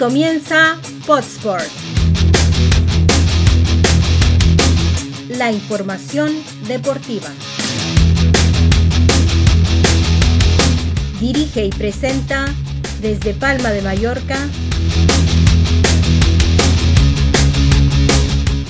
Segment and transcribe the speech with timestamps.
[0.00, 1.62] Comienza Podsport.
[5.28, 6.32] La información
[6.66, 7.28] deportiva.
[11.20, 12.46] Dirige y presenta
[13.02, 14.38] desde Palma de Mallorca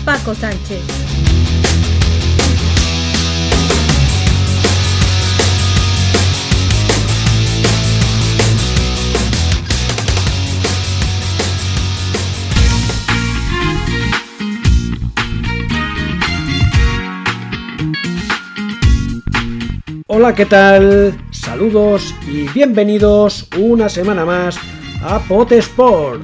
[0.05, 1.00] Paco Sánchez.
[20.13, 21.17] Hola, ¿qué tal?
[21.31, 24.59] Saludos y bienvenidos una semana más
[25.05, 26.23] a Potesport.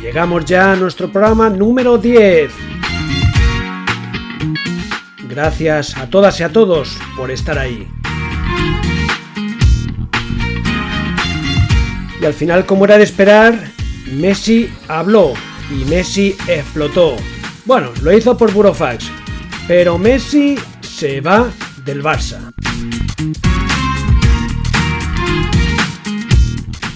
[0.00, 2.50] Llegamos ya a nuestro programa número 10.
[5.28, 7.86] Gracias a todas y a todos por estar ahí.
[12.20, 13.54] Y al final, como era de esperar,
[14.10, 15.34] Messi habló
[15.70, 17.14] y Messi explotó.
[17.64, 19.08] Bueno, lo hizo por Burofax,
[19.74, 21.50] pero Messi se va
[21.82, 22.52] del Barça.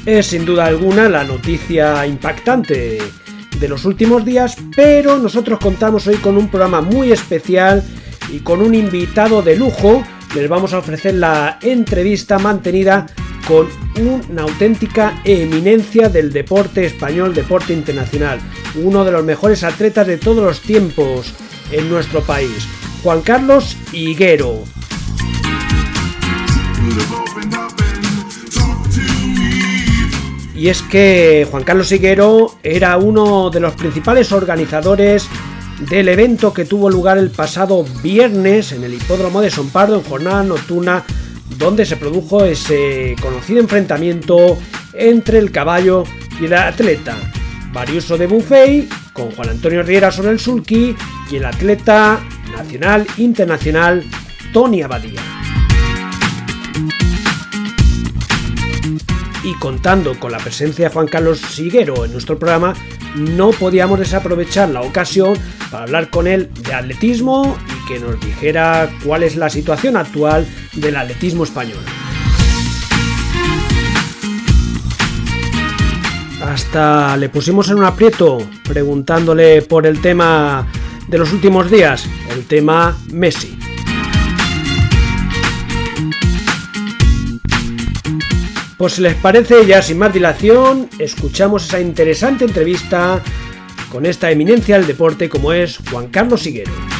[0.05, 2.99] Es sin duda alguna la noticia impactante
[3.59, 7.83] de los últimos días, pero nosotros contamos hoy con un programa muy especial
[8.31, 10.05] y con un invitado de lujo.
[10.35, 13.07] Les vamos a ofrecer la entrevista mantenida
[13.49, 13.69] con
[14.29, 18.39] una auténtica eminencia del deporte español, deporte internacional,
[18.75, 21.33] uno de los mejores atletas de todos los tiempos
[21.70, 22.69] en nuestro país,
[23.03, 24.64] Juan Carlos Higuero.
[30.55, 35.28] Y es que Juan Carlos Higuero era uno de los principales organizadores
[35.91, 40.43] del evento que tuvo lugar el pasado viernes en el hipódromo de Sompardo en jornada
[40.43, 41.05] nocturna
[41.59, 44.59] donde se produjo ese conocido enfrentamiento
[44.94, 46.05] entre el caballo
[46.41, 47.16] y el atleta.
[47.72, 50.94] Variuso de Buffet con Juan Antonio Riera sobre el sulky
[51.31, 52.21] y el atleta
[52.53, 54.04] nacional internacional
[54.53, 55.21] Tony Abadía.
[59.43, 62.75] Y contando con la presencia de Juan Carlos Siguero en nuestro programa,
[63.15, 65.34] no podíamos desaprovechar la ocasión
[65.71, 70.47] para hablar con él de atletismo y que nos dijera cuál es la situación actual
[70.75, 71.78] del atletismo español.
[76.47, 80.67] Hasta le pusimos en un aprieto preguntándole por el tema
[81.09, 83.59] de los últimos días, el tema Messi.
[88.79, 93.21] Pues si les parece, ya sin más dilación, escuchamos esa interesante entrevista
[93.91, 96.96] con esta eminencia del deporte como es Juan Carlos Siguero.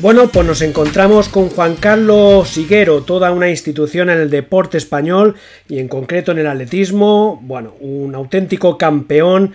[0.00, 5.34] Bueno, pues nos encontramos con Juan Carlos Siguero, toda una institución en el deporte español
[5.68, 9.52] y en concreto en el atletismo, bueno, un auténtico campeón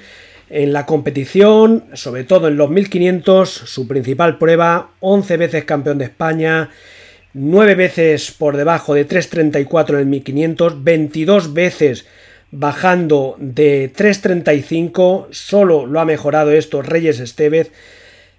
[0.51, 6.05] en la competición, sobre todo en los 1500, su principal prueba, 11 veces campeón de
[6.05, 6.69] España,
[7.33, 12.05] 9 veces por debajo de 3.34 en el 1500, 22 veces
[12.51, 17.71] bajando de 3.35, solo lo ha mejorado esto Reyes Estevez,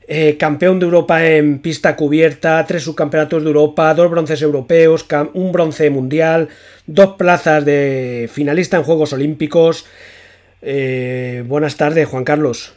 [0.09, 5.51] eh, campeón de Europa en pista cubierta, tres subcampeonatos de Europa, dos bronces europeos, un
[5.51, 6.49] bronce mundial,
[6.87, 9.87] dos plazas de finalista en Juegos Olímpicos.
[10.63, 12.77] Eh, buenas tardes, Juan Carlos.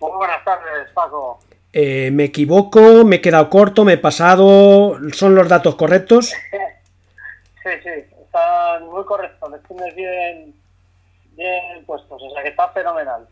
[0.00, 1.40] Muy buenas tardes, Paco.
[1.72, 3.04] Eh, ¿Me equivoco?
[3.04, 3.84] ¿Me he quedado corto?
[3.84, 4.98] ¿Me he pasado?
[5.12, 6.32] ¿Son los datos correctos?
[7.62, 7.90] Sí, sí,
[8.24, 9.50] están muy correctos.
[9.50, 10.54] Los tienes bien,
[11.36, 13.28] bien puestos, o sea que está fenomenal.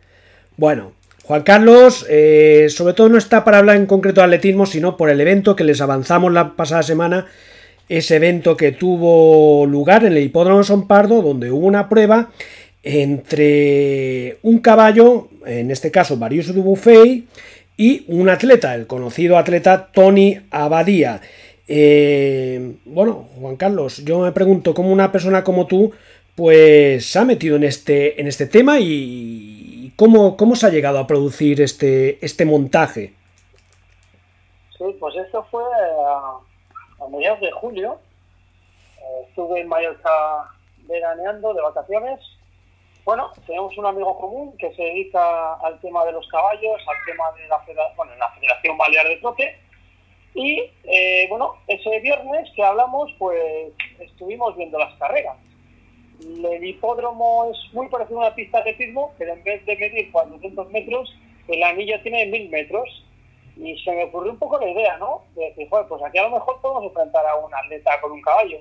[0.59, 0.93] Bueno,
[1.29, 5.11] Juan Carlos, eh, sobre todo no está para hablar en concreto de atletismo, sino por
[5.11, 7.27] el evento que les avanzamos la pasada semana,
[7.87, 12.31] ese evento que tuvo lugar en el Hipódromo Son Pardo, donde hubo una prueba
[12.83, 17.25] entre un caballo, en este caso Marius Dubuffet,
[17.77, 21.21] y un atleta, el conocido atleta Tony Abadía.
[21.69, 25.93] Eh, bueno, Juan Carlos, yo me pregunto cómo una persona como tú,
[26.35, 29.48] pues se ha metido en este, en este tema y,
[29.99, 33.15] ¿Cómo, ¿Cómo se ha llegado a producir este, este montaje?
[34.79, 37.99] Sí, pues esto fue a, mediados de julio.
[38.97, 40.09] Eh, estuve en Mallorca
[40.87, 42.21] veraneando de vacaciones.
[43.05, 47.33] Bueno, tenemos un amigo común que se dedica al tema de los caballos, al tema
[47.33, 49.59] de la, bueno, la Federación Balear de Trote.
[50.33, 55.39] Y eh, bueno, ese viernes que hablamos, pues estuvimos viendo las carreras.
[56.21, 60.11] El hipódromo es muy parecido a una pista de atletismo, pero en vez de medir
[60.11, 61.15] 400 metros,
[61.47, 63.05] el anillo tiene 1000 metros.
[63.57, 65.23] Y se me ocurrió un poco la idea, ¿no?
[65.35, 68.23] De decir, joder, pues aquí a lo mejor podemos enfrentar a un atleta con un
[68.23, 68.59] caballo.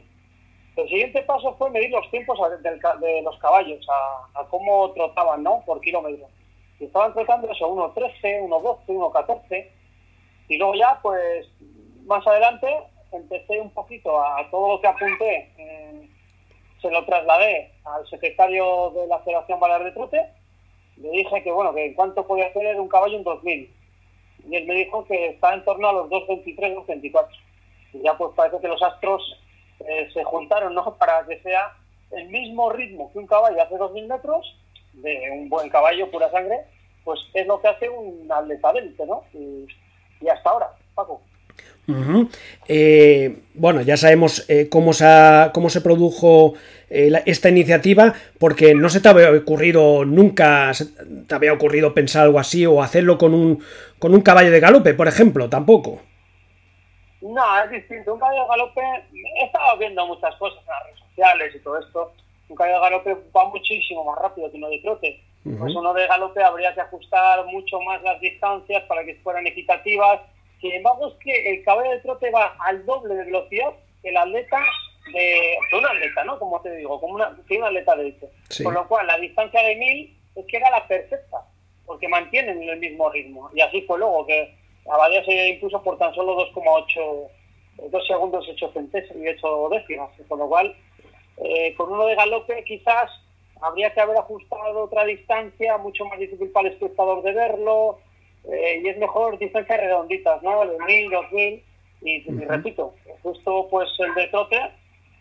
[0.75, 2.37] El siguiente paso fue medir los tiempos
[3.01, 5.63] de los caballos, a, cómo trotaban, ¿no?
[5.65, 6.27] Por kilómetro.
[6.79, 9.67] Y estaban trotando eso, 1.13, 1.12, 1.14.
[10.49, 11.47] Y luego ya, pues,
[12.05, 12.67] más adelante,
[13.11, 16.09] empecé un poquito a, todo lo que apunté, eh,
[16.81, 20.25] se lo trasladé al secretario de la Federación Balear de Trote.
[20.97, 23.77] Le dije que, bueno, que en cuánto podía hacer un caballo en 2000
[24.49, 27.27] y él me dijo que está en torno a los 2.23, 2.24.
[27.93, 29.21] Y ya pues parece que los astros
[29.79, 30.95] eh, se juntaron, ¿no?
[30.97, 31.73] Para que sea
[32.11, 34.55] el mismo ritmo que un caballo hace 2.000 metros,
[34.93, 36.61] de un buen caballo, pura sangre,
[37.03, 38.73] pues es lo que hace un atleta
[39.05, 39.23] ¿no?
[39.33, 39.67] Y,
[40.21, 41.21] y hasta ahora, Paco.
[42.67, 45.05] Eh, bueno, ya sabemos eh, cómo, se
[45.53, 46.55] cómo se produjo
[46.89, 50.71] eh, esta iniciativa, porque no se te había ocurrido nunca,
[51.27, 53.63] te había ocurrido pensar algo así o hacerlo con un,
[53.99, 56.01] con un caballo de galope, por ejemplo, tampoco.
[57.21, 58.13] No, es distinto.
[58.13, 58.81] Un caballo de galope,
[59.39, 62.13] he estado viendo muchas cosas en las redes sociales y todo esto.
[62.49, 65.23] Un caballo de galope va muchísimo más rápido que uno de trote.
[65.43, 70.19] Pues uno de galope habría que ajustar mucho más las distancias para que fueran equitativas
[70.61, 74.17] sin embargo, es que el caballo de trote va al doble de velocidad que el
[74.17, 74.61] atleta
[75.13, 76.39] de, de un atleta, ¿no?
[76.39, 78.29] Como te digo, como una, que un atleta de hecho.
[78.63, 81.45] Con lo cual, la distancia de mil es que era la perfecta,
[81.85, 83.49] porque mantienen el mismo ritmo.
[83.53, 84.53] Y así fue luego, que
[84.89, 87.29] Abadía se impuso por tan solo 2,8
[87.91, 90.75] 2 segundos 8 centésimos y 8 décimas, con lo cual,
[91.37, 93.11] eh, con uno de galope quizás
[93.61, 97.99] habría que haber ajustado otra distancia, mucho más difícil para el espectador de verlo,
[98.51, 100.65] eh, y es mejor distancias redonditas, ¿no?
[100.65, 101.63] De mil, dos mil,
[102.01, 104.59] y, repito, justo pues el de trote,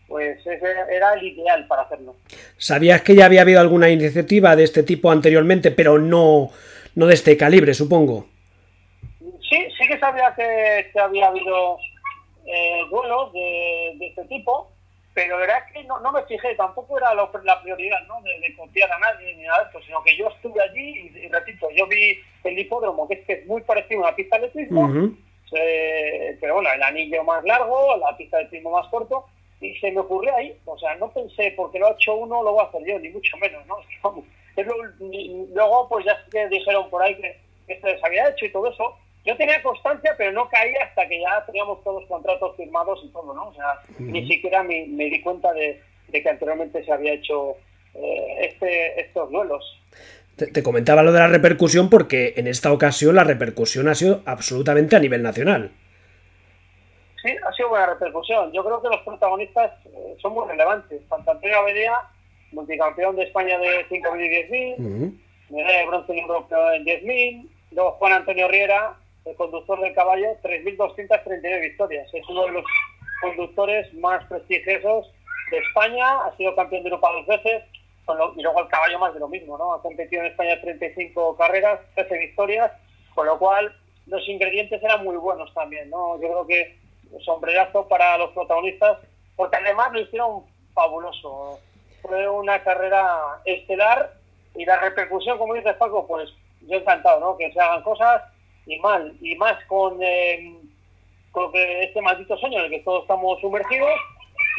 [0.07, 2.15] pues ese era el ideal para hacerlo.
[2.57, 6.49] ¿Sabías que ya había habido alguna iniciativa de este tipo anteriormente, pero no,
[6.95, 8.27] no de este calibre, supongo?
[9.19, 11.77] Sí, sí que sabía que, había habido
[12.45, 14.71] eh, duelos de, de este tipo,
[15.17, 18.21] pero verdad que no, no me fijé, tampoco era la prioridad ¿no?
[18.21, 21.67] de, copiar a nadie ni nada de esto, sino que yo estuve allí y, repito,
[21.71, 24.87] yo vi el hipódromo, que es, que es muy parecido a una pista de atletismo,
[25.49, 29.25] pero bueno, el anillo más largo, la pista de atletismo más corto,
[29.59, 32.51] y se me ocurrió ahí, o sea, no pensé, porque lo ha hecho uno, lo
[32.51, 33.77] voy a hacer yo, ni mucho menos, ¿no?
[35.55, 37.39] luego, pues ya que dijeron por ahí que
[37.73, 38.95] esto se había hecho y todo eso,
[39.27, 43.09] yo tenía constancia, pero no caía hasta que ya teníamos todos los contratos firmados y
[43.09, 43.49] todo, ¿no?
[43.49, 47.57] O sea, ni siquiera me, di cuenta de, que anteriormente se había hecho
[47.93, 49.63] eh, este, estos duelos.
[50.37, 54.95] Te, comentaba lo de la repercusión porque en esta ocasión la repercusión ha sido absolutamente
[54.95, 55.71] a nivel nacional.
[57.21, 58.53] Sí, ha sido buena repercusión.
[58.53, 61.01] Yo creo que los protagonistas eh, son muy relevantes.
[61.09, 61.97] Tanto Antonio Avedea,
[62.53, 65.19] multicampeón de España de 5.000 y 10.000,
[65.49, 68.95] medalla de bronce europeo en 10.000, luego Juan Antonio Riera,
[69.29, 72.07] el conductor del caballo, 3.239 victorias.
[72.13, 72.65] Es uno de los
[73.21, 75.11] conductores más prestigiosos
[75.51, 77.63] de España, ha sido campeón de Europa dos veces,
[78.35, 79.73] y luego el caballo más de lo mismo, ¿no?
[79.73, 82.71] Ha competido en España 35 carreras, 13 victorias,
[83.13, 83.75] con lo cual
[84.05, 86.19] los ingredientes eran muy buenos también, ¿no?
[86.21, 86.77] Yo creo que
[87.25, 88.99] sombrerazo para los protagonistas,
[89.35, 90.43] porque además lo hicieron
[90.73, 91.59] fabuloso.
[92.01, 94.13] Fue una carrera estelar
[94.55, 96.29] y la repercusión, como dice Paco, pues
[96.61, 97.37] yo encantado, ¿no?
[97.37, 98.23] Que se hagan cosas
[98.67, 100.53] y mal, y más con, eh,
[101.31, 103.89] con este maldito sueño en el que todos estamos sumergidos,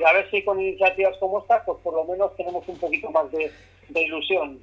[0.01, 3.11] y a ver si con iniciativas como esta, pues por lo menos tenemos un poquito
[3.11, 3.51] más de,
[4.01, 4.59] ilusión.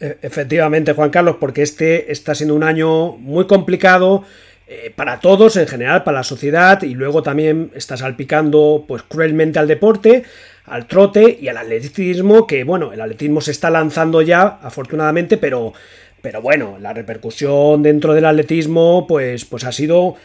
[0.00, 4.24] E, efectivamente, Juan Carlos, porque este está siendo un año muy complicado
[4.66, 9.58] eh, para todos en general, para la sociedad, y luego también está salpicando pues cruelmente
[9.58, 10.24] al deporte,
[10.66, 15.72] al trote y al atletismo, que bueno, el atletismo se está lanzando ya, afortunadamente, pero
[16.24, 20.16] pero bueno, la repercusión dentro del atletismo, pues, pues ha sido.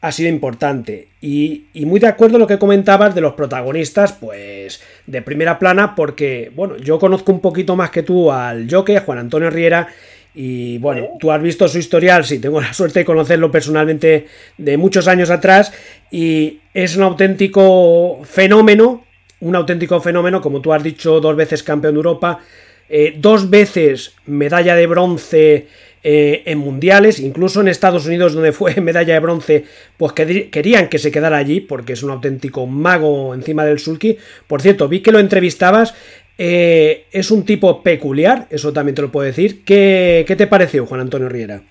[0.00, 1.08] Ha sido importante.
[1.20, 5.94] Y, muy de acuerdo en lo que comentabas de los protagonistas, pues de primera plana,
[5.94, 9.86] porque, bueno, yo conozco un poquito más que tú al jockey, Juan Antonio Riera,
[10.34, 14.26] y bueno, tú has visto su historial, sí, tengo la suerte de conocerlo personalmente
[14.58, 15.72] de muchos años atrás,
[16.10, 19.04] y es un auténtico fenómeno,
[19.38, 22.40] un auténtico fenómeno, como tú has dicho, dos veces campeón de Europa,
[22.94, 25.66] eh, dos veces medalla de bronce
[26.02, 29.64] eh, en mundiales, incluso en Estados Unidos donde fue medalla de bronce,
[29.96, 34.18] pues querían que se quedara allí porque es un auténtico mago encima del sulky.
[34.46, 35.94] Por cierto, vi que lo entrevistabas,
[36.36, 39.64] eh, es un tipo peculiar, eso también te lo puedo decir.
[39.64, 41.62] ¿Qué, te pareció, Juan Antonio Riera?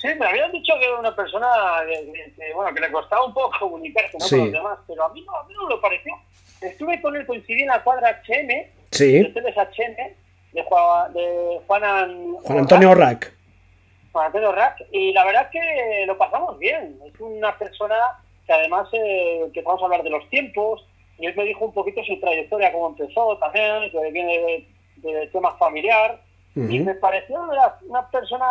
[0.00, 1.48] Sí, me habían dicho que era una persona
[1.88, 5.36] que, bueno, que le costaba un poco comunicarse con los demás, pero a mí, no,
[5.36, 6.12] a mí no lo pareció.
[6.60, 9.12] Estuve con él, coincidí en la cuadra HM Sí.
[9.12, 9.30] de
[10.52, 13.32] de, Juan, de Juan, Juan Antonio Rack.
[14.12, 14.84] Juan Antonio Rack.
[14.90, 16.98] Y la verdad es que lo pasamos bien.
[17.04, 17.96] Es una persona
[18.46, 20.86] que además, eh, que vamos a hablar de los tiempos,
[21.18, 24.66] y él me dijo un poquito su trayectoria, cómo empezó también, que viene
[25.02, 26.20] de, de temas familiar,
[26.56, 27.36] y me pareció
[27.86, 28.46] una, persona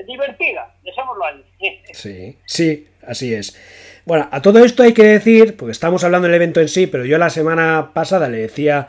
[0.00, 1.44] eh, divertida, dejémoslo ahí.
[1.92, 3.58] sí, sí, así es.
[4.06, 7.04] Bueno, a todo esto hay que decir, porque estamos hablando del evento en sí, pero
[7.04, 8.88] yo la semana pasada le decía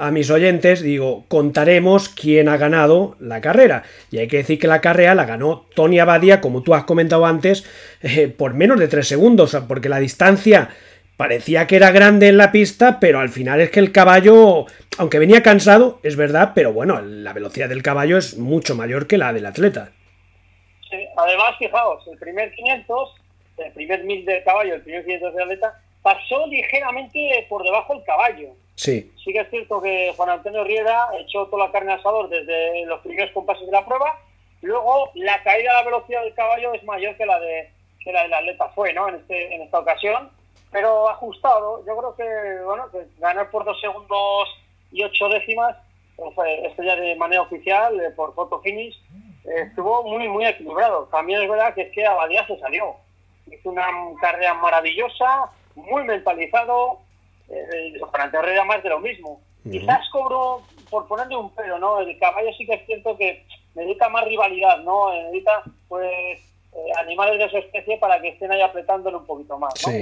[0.00, 3.82] a mis oyentes, digo, contaremos quién ha ganado la carrera.
[4.10, 7.26] Y hay que decir que la carrera la ganó Tony Abadia, como tú has comentado
[7.26, 7.66] antes,
[8.00, 10.70] eh, por menos de tres segundos, porque la distancia
[11.18, 14.64] parecía que era grande en la pista, pero al final es que el caballo,
[14.96, 19.18] aunque venía cansado, es verdad, pero bueno, la velocidad del caballo es mucho mayor que
[19.18, 19.92] la del atleta.
[20.88, 23.16] Sí, además, fijaos, el primer 500,
[23.58, 28.04] el primer 1000 del caballo, el primer 500 del atleta, pasó ligeramente por debajo del
[28.04, 28.56] caballo.
[28.80, 29.12] Sí.
[29.22, 33.00] Sí que es cierto que Juan Antonio Riera echó toda la carne asador desde los
[33.00, 34.18] primeros compases de la prueba.
[34.62, 37.70] Luego, la caída de la velocidad del caballo es mayor que la de
[38.02, 39.08] que la del atleta fue, ¿no?
[39.08, 40.30] En, este, en esta ocasión
[40.70, 41.84] pero ajustado.
[41.86, 44.48] Yo creo que, bueno, que ganar por dos segundos
[44.92, 45.76] y ocho décimas,
[46.16, 48.96] pues, eh, esto ya de manera oficial, eh, por photo finish,
[49.44, 51.08] eh, estuvo muy, muy equilibrado.
[51.10, 52.94] También es verdad que es que Abadía se salió.
[53.50, 53.86] Hizo una
[54.20, 57.00] carrera maravillosa, muy mentalizado,
[57.50, 59.40] eh, para Herrera más de lo mismo.
[59.62, 62.00] Quizás cobró, por ponerle un pero, ¿no?
[62.00, 65.12] El caballo sí que es cierto que necesita más rivalidad, ¿no?
[65.12, 66.40] Necesita, pues,
[66.98, 69.92] animales de su especie para que estén ahí apretándole un poquito más, ¿no?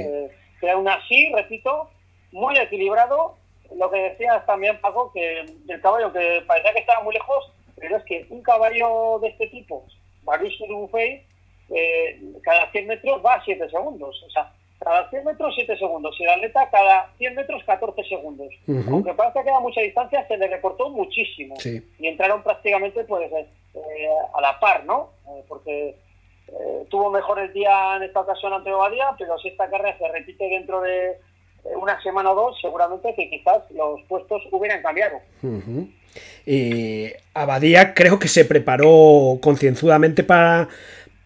[0.61, 1.91] que aún así, repito,
[2.33, 3.37] muy equilibrado.
[3.77, 7.97] Lo que decías también, Paco, que el caballo, que parecía que estaba muy lejos, pero
[7.97, 9.85] es que un caballo de este tipo,
[10.23, 11.25] Barus Buffet,
[11.71, 14.23] eh, cada 100 metros va a 7 segundos.
[14.27, 16.17] O sea, cada 100 metros 7 segundos.
[16.19, 18.49] Y el atleta cada 100 metros 14 segundos.
[18.89, 21.57] Aunque parece que a mucha distancia, se le recortó muchísimo.
[21.65, 25.11] Y entraron prácticamente pues eh, a la par, ¿no?
[25.27, 25.97] Eh, porque
[26.49, 30.09] eh, tuvo mejor el día en esta ocasión ante Badía, pero si esta carrera se
[30.09, 35.21] repite dentro de eh, una semana o dos, seguramente que quizás los puestos hubieran cambiado.
[36.47, 40.69] Y Abadía creo que se preparó concienzudamente para,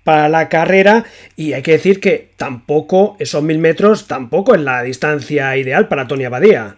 [0.05, 1.05] para la carrera
[1.37, 6.07] y hay que decir que tampoco, esos mil metros, tampoco es la distancia ideal para
[6.07, 6.77] Tony Abadía.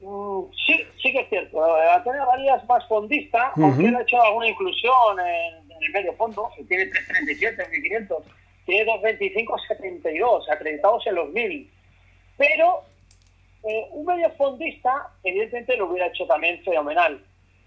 [0.00, 1.62] Mm, sí, sí que es cierto.
[1.94, 6.12] Antonio Abadía es más fondista, aunque él ha hecho alguna inclusión en en el medio
[6.14, 8.24] fondo, tiene 337, 1500,
[8.64, 11.70] tiene 225, 72, acreditados en los 1000.
[12.36, 12.82] Pero
[13.62, 17.22] eh, un medio fondista, evidentemente, lo hubiera hecho también fenomenal.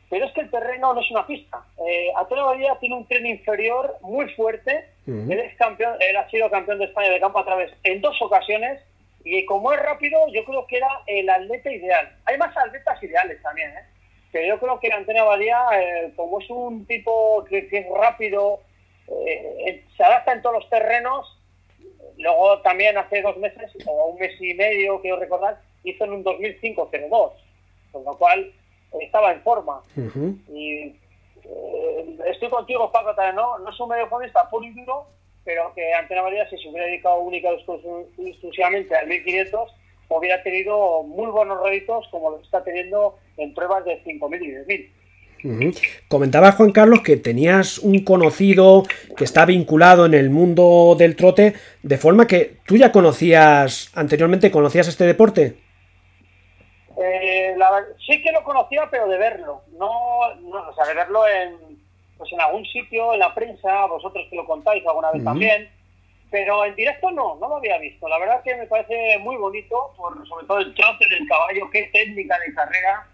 [0.10, 1.64] Pero es que el terreno no es una pista.
[1.88, 4.86] Eh, Antonio Badía tiene un tren inferior muy fuerte.
[5.06, 8.20] él, es campeón, él ha sido campeón de España de campo a través en dos
[8.22, 8.82] ocasiones.
[9.24, 12.18] Y como es rápido, yo creo que era el atleta ideal.
[12.26, 13.84] Hay más atletas ideales también, ¿eh?
[14.32, 18.62] que yo creo que Antonio Abadía, eh, como es un tipo que, es rápido,
[19.26, 21.38] eh, se adapta en todos los terrenos,
[22.18, 26.24] luego también hace dos meses, o un mes y medio, quiero recordar, hizo en un
[26.24, 27.34] 2005 02,
[27.92, 28.52] con lo cual
[29.02, 29.82] estaba en forma.
[30.48, 30.96] Y
[31.44, 33.60] eh, estoy contigo, Paco, también, ¿no?
[33.60, 35.08] No es un medio mediofonista puro y duro,
[35.44, 39.72] pero que Antonio Abadía, si se hubiera dedicado única y exclusivamente al 1500,
[40.10, 44.90] hubiera tenido muy buenos réditos como lo está teniendo en pruebas de 5.000 y 10.000.
[46.10, 48.84] Comentaba Juan Carlos que tenías un conocido
[49.16, 54.52] que está vinculado en el mundo del trote, de forma que tú ya conocías, anteriormente
[54.52, 55.56] conocías este deporte.
[57.02, 57.56] Eh,
[58.06, 61.80] sí que lo conocía, pero de verlo, no, no o sea, de verlo en,
[62.18, 65.70] pues en algún sitio, en la prensa, vosotros que lo contáis alguna vez también,
[66.30, 68.08] pero en directo no, no lo había visto.
[68.10, 71.90] La verdad que me parece muy bonito, por, sobre todo el trote del caballo, qué
[71.94, 73.08] técnica de carrera.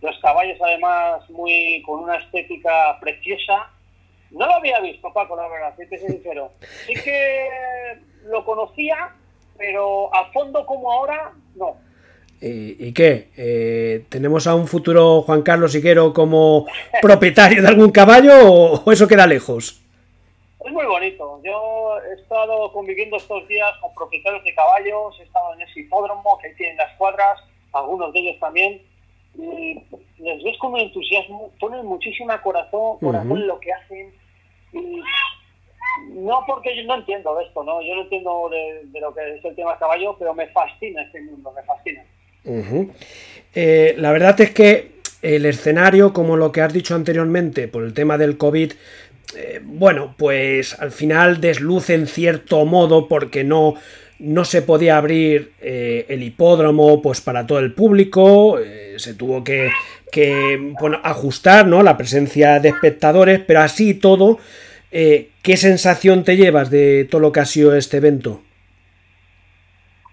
[0.00, 3.70] Los caballos además muy con una estética preciosa.
[4.30, 6.50] No lo había visto, Paco, la verdad, si te soy sincero.
[6.86, 7.48] Sí que
[8.24, 9.14] lo conocía,
[9.58, 11.76] pero a fondo como ahora, no.
[12.44, 13.28] ¿Y, qué?
[13.36, 16.66] Eh, ¿Tenemos a un futuro Juan Carlos Siquero como
[17.00, 19.80] propietario de algún caballo o eso queda lejos?
[20.64, 21.40] Es muy bonito.
[21.44, 26.36] Yo he estado conviviendo estos días con propietarios de caballos, he estado en ese hipódromo
[26.42, 27.38] que tienen las cuadras,
[27.72, 28.82] algunos de ellos también,
[29.38, 29.80] y
[30.18, 34.12] les ves con un entusiasmo, ponen muchísima corazón, corazón en lo que hacen.
[34.72, 35.00] Y
[36.08, 37.82] no porque yo no entiendo de esto, ¿no?
[37.82, 41.52] Yo no entiendo de, lo que es el tema caballo, pero me fascina este mundo,
[41.52, 42.04] me fascina.
[43.54, 47.94] Eh, la verdad es que el escenario, como lo que has dicho anteriormente, por el
[47.94, 48.72] tema del COVID,
[49.36, 53.74] eh, bueno, pues al final desluce en cierto modo porque no,
[54.18, 58.58] no se podía abrir eh, el hipódromo pues para todo el público,
[58.96, 59.70] se tuvo que,
[60.10, 61.82] que bueno, ajustar ¿no?
[61.82, 64.38] la presencia de espectadores, pero así todo
[64.90, 68.42] ¿Qué sensación te llevas de todo lo que ha sido este evento?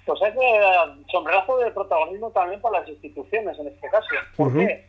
[0.09, 4.07] Pues es de sombrerazo de protagonismo también para las instituciones en este caso.
[4.35, 4.83] ¿Por qué?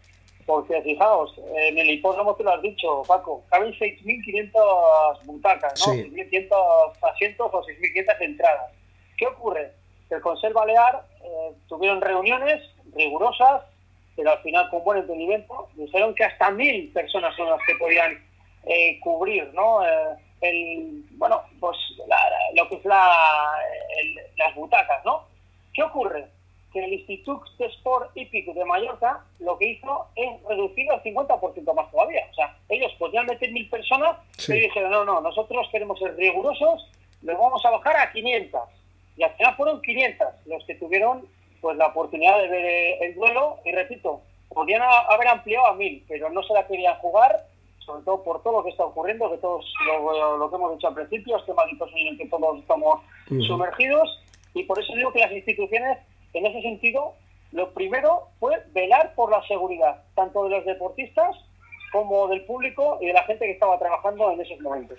[0.46, 5.92] Porque fijaos, en el hipódromo te lo has dicho, Paco, caben 6.500 butacas, ¿no?
[5.92, 8.72] 6.500 asientos o 6.500 entradas.
[9.18, 9.72] ¿Qué ocurre?
[10.08, 12.62] Que el Consejo Balear eh, tuvieron reuniones
[12.96, 13.64] rigurosas,
[14.16, 18.12] pero al final con buen entendimiento, dijeron que hasta mil personas son las que podían
[18.64, 19.84] eh, cubrir, ¿no?
[19.84, 21.76] Eh, el, bueno, pues
[22.54, 23.58] lo que es la,
[24.36, 25.24] las butacas, ¿no?
[25.72, 26.26] ¿Qué ocurre?
[26.72, 31.74] Que el Instituto de Sport Hípico de Mallorca lo que hizo es reducir al 50%
[31.74, 32.26] más todavía.
[32.30, 34.16] O sea, ellos podían meter mil personas,
[34.46, 36.88] pero dijeron, no, no, nosotros queremos ser rigurosos,
[37.22, 38.60] los vamos a bajar a 500.
[39.16, 41.26] Y al final fueron 500 los que tuvieron
[41.60, 43.58] pues la oportunidad de ver el duelo.
[43.64, 47.44] Y repito, podían haber ampliado a mil, pero no se la querían jugar
[47.90, 49.64] sobre todo por todo lo que está ocurriendo, que todos
[50.38, 53.00] lo, que hemos dicho al principio, este maldito sueño en que todos estamos
[53.46, 54.20] sumergidos,
[54.54, 55.98] y por eso digo que las instituciones,
[56.32, 57.14] en ese sentido,
[57.52, 61.36] lo primero fue velar por la seguridad, tanto de los deportistas
[61.92, 64.98] como del público y de la gente que estaba trabajando en esos momentos.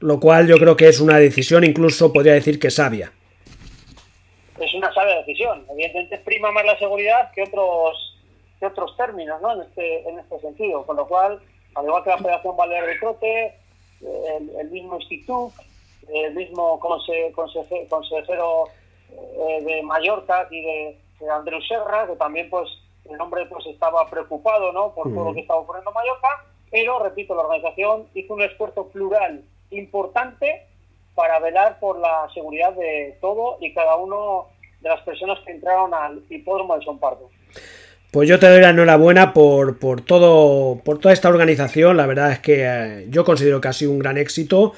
[0.00, 3.12] Lo cual yo creo que es una decisión, incluso podría decir que sabia.
[4.58, 5.64] Es una sabia decisión.
[5.70, 8.08] Evidentemente prima más la seguridad que otros
[8.58, 9.54] que otros términos, ¿no?
[9.54, 11.40] En este en este sentido, con lo cual
[11.74, 13.54] al igual que la Federación Balear de Trote,
[14.60, 15.52] el, mismo Instituto,
[16.08, 18.64] el mismo consejero
[19.10, 20.98] eh, de Mallorca y de,
[21.30, 22.68] Andreu Serra, que también pues
[23.04, 24.92] el hombre pues estaba preocupado ¿no?
[24.92, 28.88] por todo lo que estaba ocurriendo en Mallorca, pero repito, la organización hizo un esfuerzo
[28.88, 30.66] plural importante
[31.14, 34.48] para velar por la seguridad de todo y cada uno
[34.80, 37.30] de las personas que entraron al hipódromo de Son Pardo.
[38.12, 41.96] Pues yo te doy la enhorabuena por, por, todo, por toda esta organización.
[41.96, 44.74] La verdad es que eh, yo considero que ha sido un gran éxito.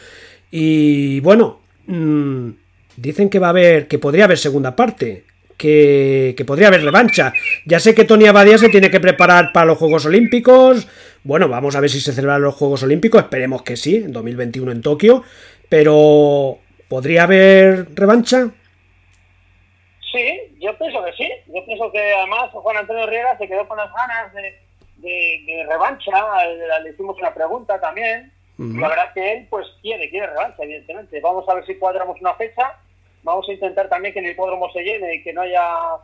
[0.52, 2.50] Y bueno, mm,
[2.96, 5.24] dicen que va a haber, que podría haber segunda parte.
[5.56, 7.32] Que, que, podría haber revancha.
[7.66, 10.86] Ya sé que Tony Abadía se tiene que preparar para los Juegos Olímpicos.
[11.24, 13.20] Bueno, vamos a ver si se celebran los Juegos Olímpicos.
[13.20, 15.24] Esperemos que sí, en 2021 en Tokio.
[15.68, 18.50] Pero, ¿podría haber revancha?
[20.12, 21.30] Sí, yo pienso que sí.
[21.46, 24.58] Yo pienso que además Juan Antonio Riera se quedó con las ganas de,
[24.96, 26.10] de, revancha.
[26.82, 28.32] Le hicimos una pregunta también.
[28.56, 31.20] La verdad que él pues quiere, quiere revancha, evidentemente.
[31.20, 32.78] Vamos a ver si cuadramos una fecha.
[33.22, 35.96] Vamos a intentar también que el hipódromo se llene y que no haya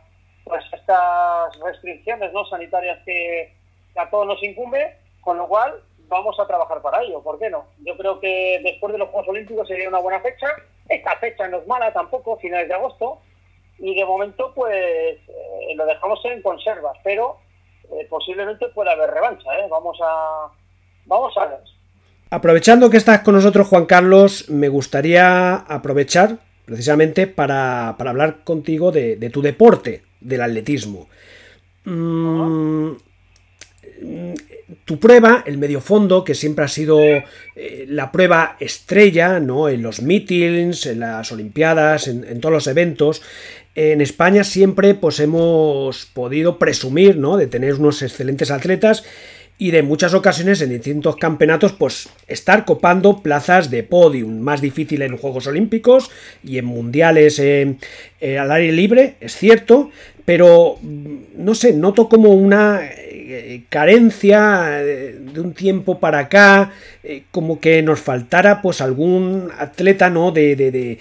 [0.43, 3.53] pues estas restricciones no sanitarias que,
[3.95, 4.95] a todos nos incumbe.
[5.21, 7.23] Con lo cual vamos a trabajar para ello.
[7.23, 7.65] ¿Por qué no?
[7.79, 10.47] Yo creo que después de los Juegos Olímpicos sería una buena fecha.
[10.87, 13.21] Esta fecha no es mala tampoco, finales de agosto
[13.81, 17.37] y de momento pues eh, lo dejamos en conservas, pero
[17.91, 19.67] eh, posiblemente pueda haber revancha, ¿eh?
[19.69, 20.47] Vamos a,
[21.05, 21.59] vamos a ver.
[22.29, 29.29] Aprovechando que estás con nosotros, Juan Carlos, me gustaría aprovechar precisamente para, hablar contigo de,
[29.33, 31.09] tu deporte, del atletismo.
[31.83, 32.91] Mm,
[34.85, 36.97] tu prueba, el medio fondo, que siempre ha sido
[37.87, 39.67] la prueba estrella, ¿no?
[39.67, 43.21] En los meetings, en las Olimpiadas, en todos los eventos,
[43.75, 47.37] en España siempre pues hemos podido presumir, ¿no?
[47.37, 49.03] De tener unos excelentes atletas
[49.61, 55.03] y de muchas ocasiones en distintos campeonatos pues estar copando plazas de podium, más difícil
[55.03, 56.09] en Juegos Olímpicos
[56.43, 57.75] y en mundiales eh,
[58.19, 59.91] eh, al aire libre, es cierto,
[60.25, 66.73] pero mm, no sé, noto como una eh, carencia de un tiempo para acá,
[67.29, 70.31] como que nos faltara pues algún atleta, ¿no?
[70.31, 70.97] de, de de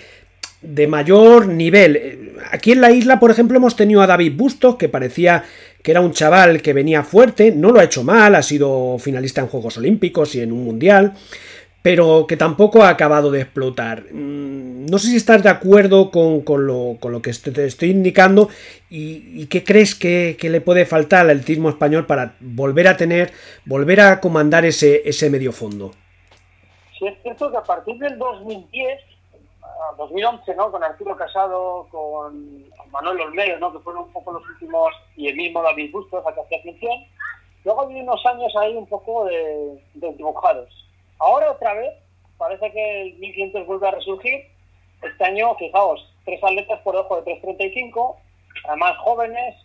[0.62, 2.36] mayor nivel.
[2.50, 5.44] Aquí en la isla, por ejemplo, hemos tenido a David Bustos, que parecía
[5.82, 9.40] que era un chaval que venía fuerte, no lo ha hecho mal, ha sido finalista
[9.40, 11.14] en Juegos Olímpicos y en un Mundial,
[11.82, 14.04] pero que tampoco ha acabado de explotar.
[14.12, 18.50] Mm, no sé si estás de acuerdo con, lo, con lo, que te estoy indicando
[18.90, 23.32] y, qué crees que, le puede faltar al atletismo español para volver a tener,
[23.64, 25.92] volver a comandar ese, ese medio fondo.
[26.98, 29.00] Sí, es cierto que a partir del 2010
[29.96, 30.70] 2011, ¿no?
[30.70, 33.72] Con Arturo Casado, con Manuel Olmedo, ¿no?
[33.72, 37.04] Que fueron un poco los últimos, y el mismo David Bustos, a que hacía función.
[37.64, 40.68] Luego había unos años ahí un poco de, dibujados.
[41.18, 41.94] Ahora otra vez,
[42.38, 44.46] parece que el 1500 vuelve a resurgir.
[45.02, 48.16] Este año, fijaos, tres atletas por debajo de 3.35,
[48.68, 49.56] además jóvenes.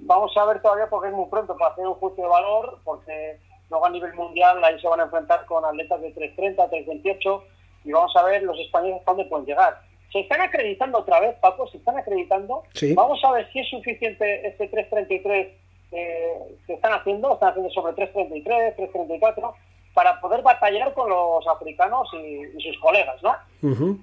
[0.00, 3.38] Vamos a ver todavía porque es muy pronto para hacer un juicio de valor, porque
[3.70, 7.42] luego a nivel mundial ahí se van a enfrentar con atletas de 3.30, 3.28
[7.84, 9.80] y vamos a ver los españoles hasta dónde pueden llegar.
[10.12, 12.62] Se están acreditando otra vez, Paco, se están acreditando.
[12.94, 15.48] Vamos a ver si es suficiente este 333
[15.92, 19.54] eh, que están haciendo, están haciendo sobre 333, 334.
[19.94, 23.36] para poder batallar con los africanos y, sus colegas, ¿no?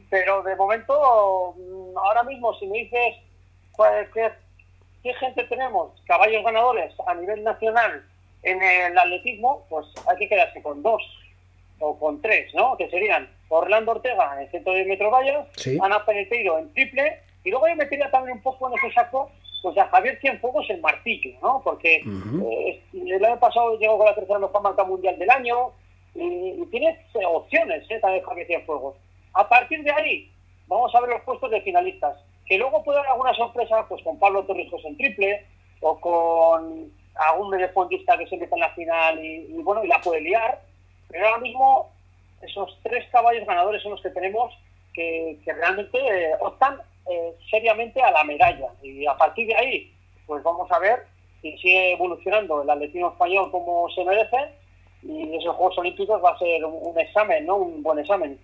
[0.09, 3.15] Pero de momento, mm, ahora mismo, si me dices
[4.13, 4.29] ¿qué,
[5.01, 8.03] qué gente tenemos, caballos ganadores a nivel nacional
[8.43, 11.01] en el atletismo, pues hay que quedarse con dos
[11.79, 12.77] o con tres, ¿no?
[12.77, 15.47] Que serían Orlando Ortega en 110 metros vallas,
[15.81, 19.29] Ana Peneteiro en triple, y luego yo metería también un poco en ese saco
[19.61, 21.61] pues a Javier Cienfuegos en martillo, ¿no?
[21.63, 25.71] Porque eh, el año pasado llegó con la tercera mejor marca mundial del año
[26.15, 27.99] y, tiene opciones, ¿eh?
[27.99, 28.95] También Javier Cienfuegos.
[29.33, 30.31] A partir de ahí,
[30.67, 32.17] vamos a ver los puestos de finalistas.
[32.45, 35.45] Que luego puede haber alguna sorpresa, pues con Pablo Torrijos en triple
[35.81, 40.21] o con algún mediofontista que se meta en la final y, bueno, y la puede
[40.21, 40.61] liar.
[41.09, 41.91] Pero ahora mismo
[42.41, 44.53] esos tres caballos ganadores son los que tenemos
[44.93, 46.77] que, realmente eh, optan
[47.09, 48.67] eh, seriamente a la medalla.
[48.83, 49.93] Y a partir de ahí,
[50.25, 50.99] pues vamos a ver
[51.41, 54.37] si sigue evolucionando el atletismo español como se merece
[55.01, 57.55] y esos Juegos Olímpicos va a ser un, examen, ¿no?
[57.57, 58.37] Un buen examen.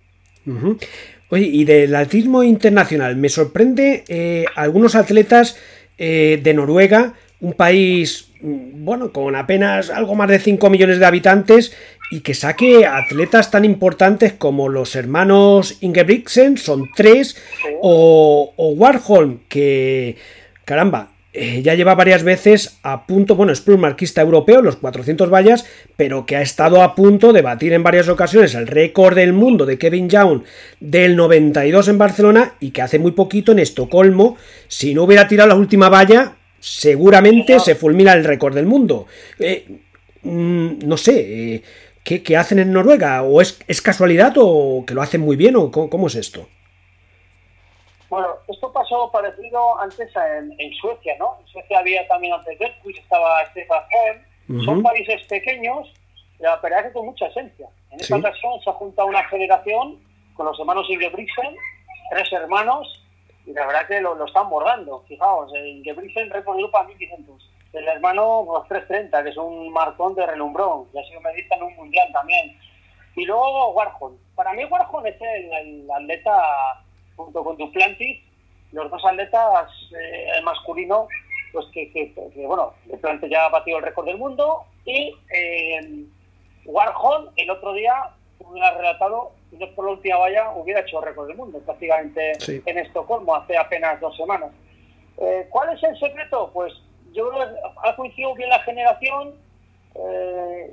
[1.28, 5.60] Oye, y del atletismo internacional, me sorprende eh, algunos atletas
[5.98, 11.74] de Noruega, un país, bueno, con apenas algo más de 5 millones de habitantes
[12.10, 17.36] y que saque atletas tan importantes como los hermanos Ingebrigtsen, son tres,
[17.82, 20.16] o, Warhol, que,
[20.64, 25.66] caramba, eh, ya lleva varias veces a punto, bueno, es marquista europeo, los 400 vallas,
[25.96, 29.66] pero que ha estado a punto de batir en varias ocasiones el récord del mundo
[29.66, 30.44] de Kevin Young
[30.80, 35.50] del 92 en Barcelona y que hace muy poquito en Estocolmo, si no hubiera tirado
[35.50, 39.06] la última valla, seguramente se fulmina el récord del mundo.
[39.38, 39.64] Eh,
[40.22, 41.62] mm, no sé, eh,
[42.02, 43.22] ¿qué, hacen en Noruega?
[43.22, 45.54] ¿O es, es, casualidad o que lo hacen muy bien?
[45.54, 46.48] ¿O cómo, es esto?
[48.10, 50.10] Bueno, esto pasó parecido antes
[50.58, 51.36] en, Suecia, ¿no?
[51.40, 53.82] En Suecia había también antes de pues estaba Stefan
[54.48, 54.64] Holm.
[54.64, 55.88] Son países pequeños,
[56.62, 57.68] pero que con mucha esencia.
[57.92, 60.00] En esta ocasión se ha juntado una generación
[60.34, 61.56] con los hermanos Ingebrigtsen,
[62.10, 63.05] tres hermanos,
[63.46, 65.04] y la verdad que lo, están bordando.
[65.06, 67.50] Fijaos, el Gebrisen récord de 1500.
[67.72, 71.62] El hermano, los 330, que es un marcón de relumbrón, y ha sido medista en
[71.62, 72.58] un mundial también.
[73.14, 74.18] Y luego Warhol.
[74.34, 76.82] Para mí Warhol es el, atleta,
[77.16, 78.20] junto con Duplantis,
[78.72, 81.06] los dos atletas, eh, masculino,
[81.52, 82.12] pues que, que,
[82.46, 86.04] bueno, Duplantis ya ha batido el récord del mundo, y eh,
[86.64, 89.32] Warhol el otro día hubiera relatado
[89.74, 94.16] por la última valla, hubiera hecho récord del mundo prácticamente en Estocolmo hace apenas dos
[94.16, 94.50] semanas.
[95.18, 96.50] Eh, ¿Cuál es el secreto?
[96.52, 96.72] Pues
[97.12, 99.34] yo creo que ha coincidido bien la generación
[99.94, 100.70] eh,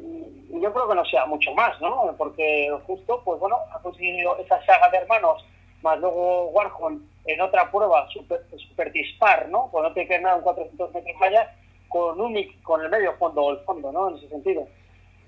[0.50, 2.14] y yo creo que no sea mucho más, ¿no?
[2.18, 5.46] Porque justo, pues bueno, ha coincidido esa saga de hermanos,
[5.82, 9.70] más luego Warhol en otra prueba super, super dispar, ¿no?
[9.72, 11.56] Pues no te queda nada en 400 metros valla
[11.88, 14.10] con un con el medio fondo o el fondo, ¿no?
[14.10, 14.68] En ese sentido.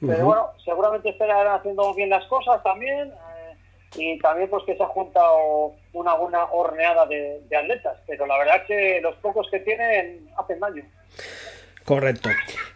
[0.02, 3.14] Pero bueno, seguramente estarán haciendo bien las cosas también
[3.98, 8.66] y también pues que se ha juntado una buena horneada de, atletas, pero la verdad
[8.68, 10.84] que los pocos que tienen hacen daño.
[11.86, 12.30] Correcto.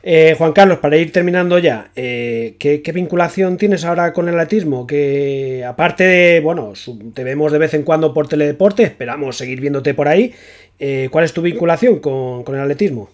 [0.04, 4.86] Eh, Juan Carlos, para ir terminando ya, eh, ¿qué, vinculación tienes ahora con el atletismo?
[4.86, 6.74] Que aparte de, bueno,
[7.16, 10.36] te vemos de vez en cuando por teledeporte, esperamos seguir viéndote por ahí.
[10.78, 13.10] Eh, ¿Cuál es tu vinculación con, el atletismo?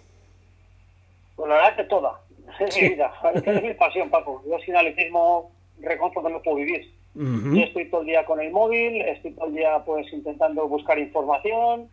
[1.38, 2.20] Pues la verdad que toda.
[2.60, 3.14] Es mi vida.
[3.46, 4.44] Es mi pasión, Paco.
[4.48, 6.95] Yo sin atletismo reconozco que no puedo vivir.
[7.16, 11.00] Yo estoy todo el día con el móvil, estoy todo el día pues intentando buscar
[11.00, 11.90] información,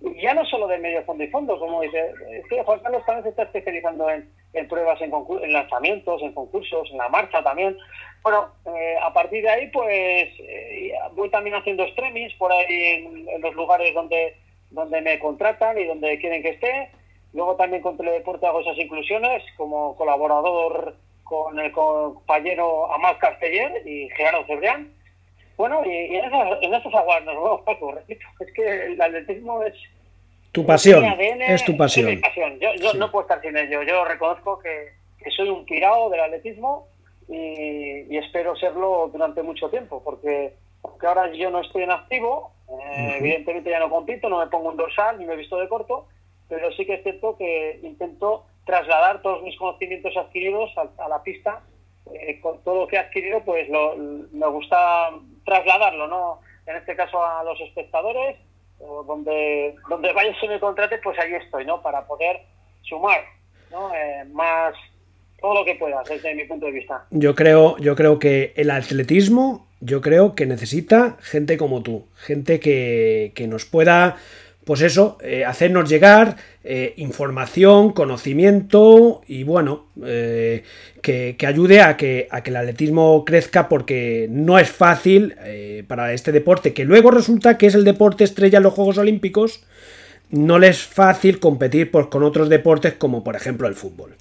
[0.00, 3.04] y ya no solo de medio fondo y fondo, como dice, es que Juan Carlos
[3.04, 7.76] también se está especializando en, pruebas, en, en, lanzamientos, en concursos, en la marcha también.
[8.22, 13.42] Bueno, eh, a partir de ahí pues eh, voy también haciendo streamings por ahí en,
[13.42, 14.36] los lugares donde,
[14.70, 16.90] donde me contratan y donde quieren que esté.
[17.34, 20.96] Luego también con Teledeporte hago esas inclusiones como colaborador
[21.30, 24.92] con el compañero Amal Casteller y Gerardo Cebrián.
[25.56, 29.62] Bueno, y, en, esas, en esos aguas nos vemos, Paco, repito, es que el atletismo
[29.62, 29.74] es...
[30.50, 31.04] Tu pasión,
[31.46, 32.20] es tu pasión.
[32.58, 34.88] Yo, no puedo estar sin ello, yo reconozco que,
[35.36, 36.88] soy un tirado del atletismo
[37.28, 43.18] y, espero serlo durante mucho tiempo, porque aunque ahora yo no estoy en activo, eh,
[43.20, 46.08] evidentemente ya no compito, no me pongo un dorsal ni me he visto de corto,
[46.48, 51.60] pero sí que es cierto que intento trasladar todos mis conocimientos adquiridos a, la pista.
[52.14, 55.10] Eh, con todo lo que he adquirido, pues me gusta
[55.44, 56.40] trasladarlo, ¿no?
[56.66, 58.36] En este caso a los espectadores,
[59.06, 61.82] donde, donde vaya se me contrate, pues ahí estoy, ¿no?
[61.82, 62.40] Para poder
[62.82, 63.20] sumar,
[63.70, 63.92] ¿no?
[63.94, 64.74] Eh, más
[65.40, 67.06] todo lo que pueda, desde mi punto de vista.
[67.10, 72.60] Yo creo, yo creo que el atletismo, yo creo que necesita gente como tú, gente
[72.60, 74.16] que, que nos pueda
[74.64, 80.64] pues eso, eh, hacernos llegar eh, información, conocimiento y bueno, eh,
[81.02, 85.34] que, ayude a que, a que el atletismo crezca porque no es fácil
[85.88, 89.66] para este deporte, que luego resulta que es el deporte estrella en los Juegos Olímpicos,
[90.30, 94.14] no le es fácil competir pues, con otros deportes como por ejemplo el fútbol.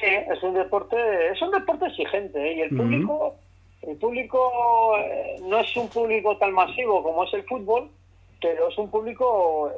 [0.00, 0.96] Sí, es un deporte,
[1.32, 3.34] es un deporte exigente y el público,
[3.82, 4.96] el público
[5.42, 7.90] no es un público tan masivo como es el fútbol,
[8.40, 9.72] pero es un público.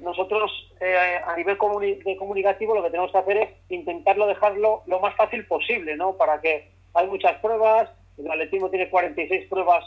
[0.00, 1.58] Nosotros, eh, a nivel
[2.04, 6.16] de comunicativo, lo que tenemos que hacer es intentarlo dejarlo lo más fácil posible, ¿no?
[6.16, 9.84] Para que hay muchas pruebas, el atletismo tiene 46 pruebas,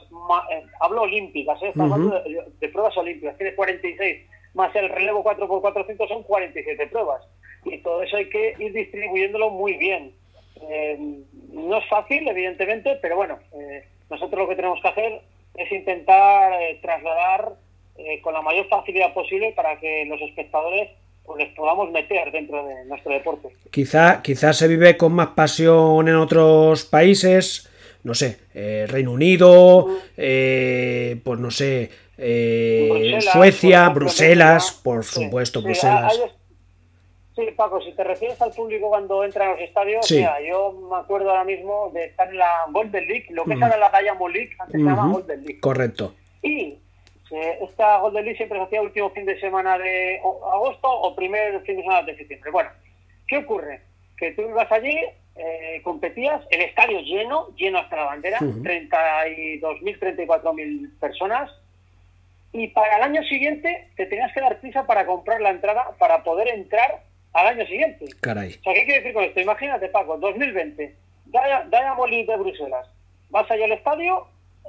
[0.51, 1.71] eh, hablo olímpicas, ¿eh?
[1.79, 2.21] hablando
[2.60, 7.23] de, pruebas olímpicas, tiene 46, más el relevo 4x400 son 47 pruebas.
[7.65, 10.13] Y todo eso hay que ir distribuyéndolo muy bien.
[10.62, 13.39] Eh, no es fácil, evidentemente, pero bueno,
[14.10, 15.21] nosotros lo que tenemos que hacer
[15.55, 17.53] es intentar trasladar
[17.99, 20.89] eh, con la mayor facilidad posible para que los espectadores
[21.25, 23.49] pues, les podamos meter dentro de nuestro deporte.
[23.71, 27.69] Quizá, quizás se vive con más pasión en otros países,
[28.03, 31.89] no sé, eh, Reino Unido, eh, pues no sé,
[33.31, 36.17] Suecia, Bruselas, por supuesto, Bruselas.
[37.35, 41.29] Sí, Paco, si te refieres al público cuando entra a los estadios, yo me acuerdo
[41.29, 44.51] ahora mismo de estar en la Golden League, lo que es ahora la Diamond League,
[44.57, 45.59] antes se llama Golden League.
[45.59, 46.13] Correcto.
[46.41, 46.77] Y
[47.31, 51.77] esta Golden League siempre se hacía último fin de semana de agosto o primer fin
[51.77, 52.51] de semana de septiembre.
[52.51, 52.69] Bueno,
[53.27, 53.81] ¿qué ocurre?
[54.17, 54.97] Que tú ibas allí,
[55.35, 61.51] eh, competías, el estadio lleno, lleno hasta la bandera, 32.000, 34.000 personas,
[62.51, 66.23] y para el año siguiente te tenías que dar prisa para comprar la entrada para
[66.23, 68.07] poder entrar al año siguiente.
[68.21, 68.57] Caray.
[68.59, 69.39] O sea, ¿qué quiere decir con esto?
[69.39, 72.87] Imagínate, Paco, 2020, Diamond League de Bruselas,
[73.29, 74.27] vas allá al estadio,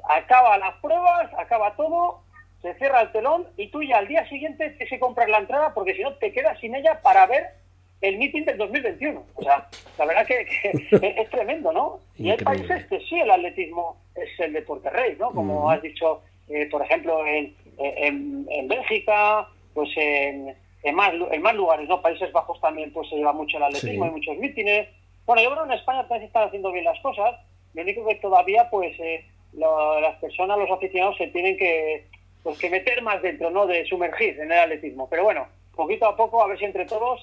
[0.09, 2.23] acaba las pruebas, acaba todo,
[2.63, 5.73] se cierra el telón y tú ya al día siguiente tienes que comprar la entrada
[5.73, 7.61] porque si no te quedas sin ella para ver
[8.01, 9.25] el meeting del 2021.
[9.35, 9.69] O sea,
[9.99, 10.47] la verdad que,
[11.21, 12.01] es tremendo, ¿no?
[12.17, 15.31] Y hay países que sí el atletismo es el deporte rey, ¿no?
[15.31, 21.55] Como has dicho, eh, por ejemplo, en, en, Bélgica, pues en, en, más, en más
[21.55, 22.01] lugares, ¿no?
[22.01, 24.89] Países Bajos también pues se lleva mucho el atletismo, hay muchos mítines.
[25.27, 27.37] Bueno, yo creo que en España también se están haciendo bien las cosas.
[27.75, 32.07] Lo único que todavía, pues, eh, las personas, los aficionados se tienen que
[32.43, 33.67] pues que meter más dentro, ¿no?
[33.67, 35.09] De sumergir en el atletismo.
[35.09, 37.21] Pero bueno, poquito a poco, a ver si entre todos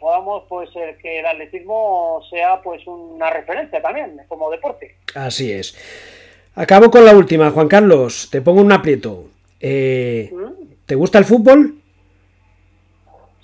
[0.00, 0.70] podamos, pues,
[1.02, 4.96] que el atletismo sea, pues, una referencia también como deporte.
[5.14, 5.76] Así es.
[6.54, 8.28] Acabo con la última, Juan Carlos.
[8.30, 9.26] Te pongo un aprieto.
[9.60, 10.86] Eh, ¿Mm?
[10.86, 11.74] ¿Te gusta el fútbol?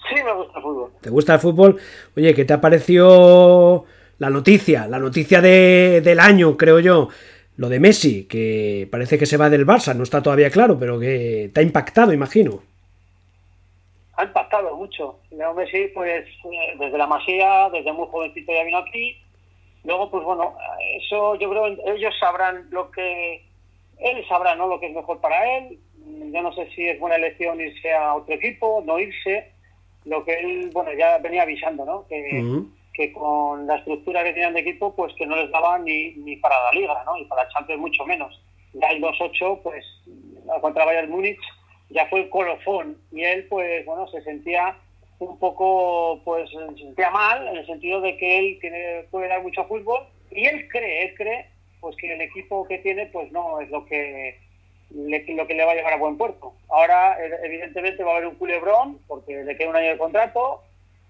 [0.09, 0.93] Sí, me gusta el fútbol.
[1.01, 1.81] ¿Te gusta el fútbol?
[2.17, 3.85] Oye, ¿qué te ha parecido
[4.19, 4.87] la noticia?
[4.87, 7.09] La noticia de, del año, creo yo
[7.57, 10.99] lo de Messi, que parece que se va del Barça, no está todavía claro, pero
[10.99, 12.63] que te ha impactado, imagino.
[14.17, 15.19] Ha impactado mucho.
[15.31, 19.17] Leo Messi, pues eh, desde la Masía, desde muy jovencito ya vino aquí.
[19.85, 20.55] Luego, pues bueno,
[20.99, 23.45] eso yo creo ellos sabrán lo que
[23.99, 24.67] él sabrá, ¿no?
[24.67, 25.79] Lo que es mejor para él.
[26.33, 29.53] Yo no sé si es buena elección irse a otro equipo, no irse.
[30.05, 32.07] Lo que él, bueno, ya venía avisando, ¿no?
[32.09, 32.43] Que,
[32.95, 36.37] que con la estructura que tenían de equipo, pues que no les daba ni, ni
[36.37, 37.17] para la Liga, ¿no?
[37.17, 38.41] Y para Champions mucho menos.
[38.73, 39.85] Ya el 2-8, pues,
[40.61, 41.41] contra Bayern Múnich,
[41.91, 42.97] ya fue el colofón.
[43.11, 44.77] Y él, pues, bueno, se sentía
[45.19, 49.43] un poco, pues, se sentía mal, en el sentido de que él tiene, puede dar
[49.43, 50.05] mucho fútbol.
[50.31, 51.47] Y él cree, él cree,
[51.81, 54.39] pues, que el equipo que tiene, pues, no es lo que
[54.91, 56.55] le, lo que le va a llevar a buen puerto.
[56.69, 60.63] Ahora, evidentemente, va a haber un culebrón, porque le queda un año de contrato,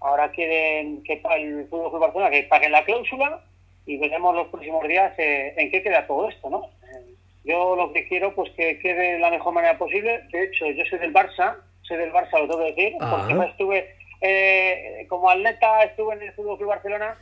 [0.05, 3.41] Ahora quieren que el Fútbol Club Barcelona que paguen la cláusula
[3.87, 6.69] y veremos los próximos días eh, en qué queda todo esto, ¿no?
[6.83, 10.21] Eh, yo lo que quiero pues que quede de la mejor manera posible.
[10.31, 13.95] De hecho, yo soy del Barça, soy del Barça, lo tengo que decir, porque estuve
[14.21, 17.15] eh, como atleta, estuve en el Fútbol Club Barcelona,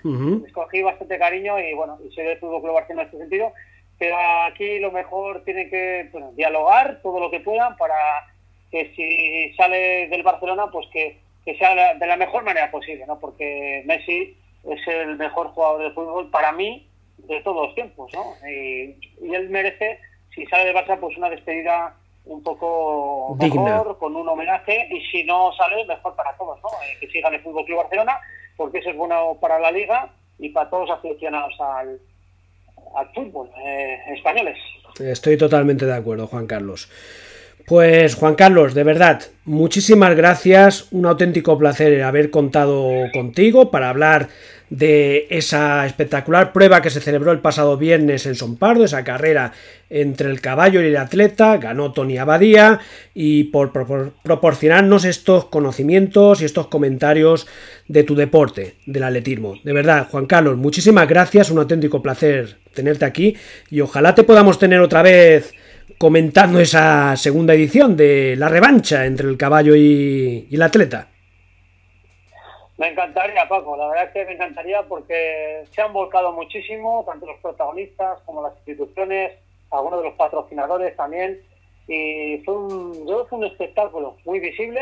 [0.45, 3.53] escogí bastante cariño y bueno, y soy del Fútbol Club Barcelona en este sentido.
[3.97, 7.95] Pero aquí lo mejor tiene que dialogar todo lo que puedan para
[8.71, 13.19] que si sale del Barcelona, pues que que sea de la mejor manera posible, ¿no?
[13.19, 18.35] Porque Messi es el mejor jugador de fútbol para mí de todos los tiempos, ¿no?
[18.47, 18.95] Y,
[19.33, 19.99] él merece,
[20.33, 25.23] si sale de Barça, pues una despedida un poco mejor, con un homenaje, y si
[25.25, 26.69] no sale, mejor para todos, ¿no?
[26.69, 28.19] Eh, que sigan el Fútbol Club Barcelona,
[28.55, 31.99] porque eso es bueno para la liga y para todos los aficionados al,
[32.95, 34.57] al fútbol eh, españoles.
[34.99, 36.89] Estoy totalmente de acuerdo, Juan Carlos.
[37.65, 44.27] Pues Juan Carlos, de verdad, muchísimas gracias, un auténtico placer haber contado contigo para hablar
[44.69, 49.53] de esa espectacular prueba que se celebró el pasado viernes en Son Pardo, esa carrera
[49.89, 52.79] entre el caballo y el atleta, ganó Tony Abadía
[53.13, 53.71] y por,
[54.23, 57.47] proporcionarnos estos conocimientos y estos comentarios
[57.87, 59.55] de tu deporte, del atletismo.
[59.63, 63.37] De verdad, Juan Carlos, muchísimas gracias, un auténtico placer tenerte aquí
[63.69, 65.53] y ojalá te podamos tener otra vez
[66.03, 71.07] comentando esa segunda edición de la revancha entre el caballo y, el atleta.
[72.77, 77.25] Me encantaría, Paco, la verdad es que me encantaría porque se han volcado muchísimo, tanto
[77.25, 79.31] los protagonistas como las instituciones,
[79.71, 81.41] algunos de los patrocinadores también,
[81.87, 84.81] y fue un, fue un espectáculo muy visible.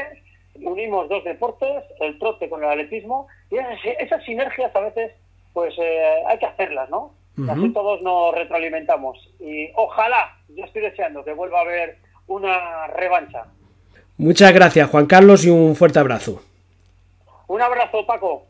[0.56, 3.58] Unimos dos deportes, el trote con el atletismo, y
[4.00, 5.12] esas, sinergias a veces
[5.54, 7.14] pues eh, hay que hacerlas, ¿no?
[7.50, 9.18] Así todos nos retroalimentamos.
[9.40, 13.46] Y ojalá, yo estoy deseando que vuelva a haber una revancha.
[14.18, 16.44] Muchas gracias, Juan Carlos, y un fuerte abrazo.
[17.48, 18.46] Un abrazo, Paco.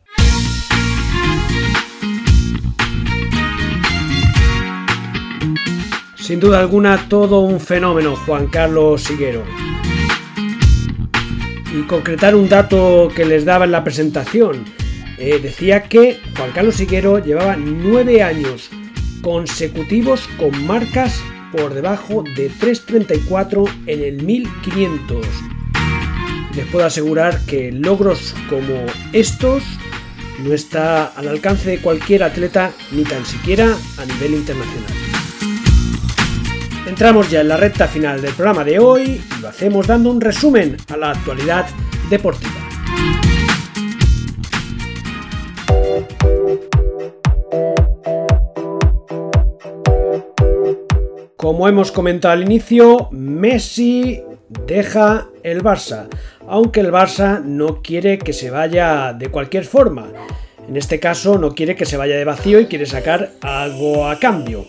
[6.15, 9.43] Sin duda alguna, todo un fenómeno, Juan Carlos Siguero.
[11.73, 14.65] Y concretar un dato que les daba en la presentación.
[15.23, 18.71] Eh, decía que Juan Carlos Siguero llevaba nueve años
[19.21, 25.23] consecutivos con marcas por debajo de 3.34 en el 1500.
[26.55, 29.62] Les puedo asegurar que logros como estos
[30.39, 34.91] no está al alcance de cualquier atleta ni tan siquiera a nivel internacional.
[36.88, 40.19] Entramos ya en la recta final del programa de hoy y lo hacemos dando un
[40.19, 41.67] resumen a la actualidad
[42.10, 42.61] deportiva.
[51.41, 54.21] Como hemos comentado al inicio, Messi
[54.67, 56.08] deja el Barça,
[56.47, 60.08] aunque el Barça no quiere que se vaya de cualquier forma.
[60.69, 64.19] En este caso no quiere que se vaya de vacío y quiere sacar algo a
[64.19, 64.67] cambio.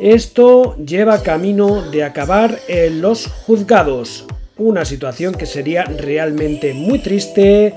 [0.00, 7.74] Esto lleva camino de acabar en los juzgados, una situación que sería realmente muy triste,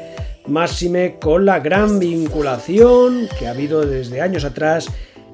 [0.48, 4.88] máxime con la gran vinculación que ha habido desde años atrás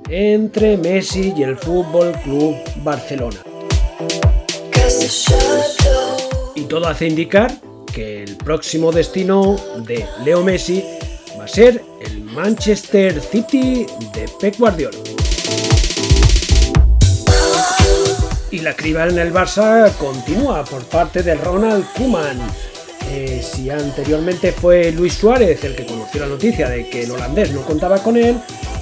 [0.09, 3.37] entre Messi y el Fútbol Club Barcelona.
[6.55, 7.53] Y todo hace indicar
[7.93, 10.83] que el próximo destino de Leo Messi
[11.39, 14.97] va a ser el Manchester City de Pep Guardiola.
[18.51, 22.39] Y la criba en el Barça continúa por parte de Ronald Koeman.
[23.41, 27.61] Si anteriormente fue Luis Suárez el que conoció la noticia de que el holandés no
[27.61, 28.37] contaba con él,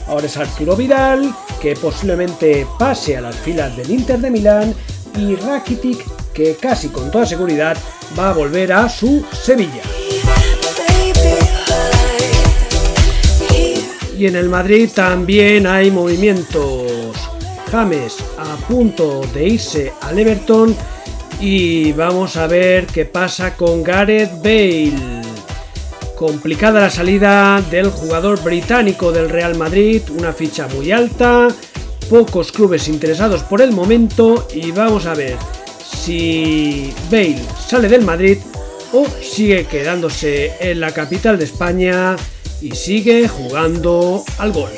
[0.10, 4.74] Ahora es Arturo Vidal, que posiblemente pase a las filas del Inter de Milán,
[5.16, 7.78] y Rakitic, que casi con toda seguridad
[8.18, 9.84] va a volver a su Sevilla.
[14.18, 16.90] Y en el Madrid también hay movimientos.
[17.72, 20.76] James a punto de irse al Everton
[21.40, 25.19] y vamos a ver qué pasa con Gareth Bale.
[26.20, 31.48] Complicada la salida del jugador británico del Real Madrid, una ficha muy alta,
[32.10, 35.38] pocos clubes interesados por el momento y vamos a ver
[35.90, 38.38] si Bale sale del Madrid
[38.92, 42.18] o sigue quedándose en la capital de España
[42.62, 44.72] y sigue jugando al gol.